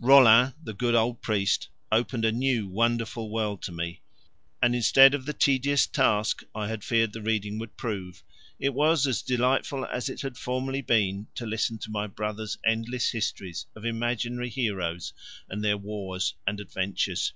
[0.00, 4.02] Rollin, the good old priest, opened a new wonderful world to me,
[4.60, 8.24] and instead of the tedious task I had feared the reading would prove,
[8.58, 13.10] it was as delightful as it had formerly been to listen to my brother's endless
[13.12, 15.12] histories of imaginary heroes
[15.48, 17.32] and their wars and adventures.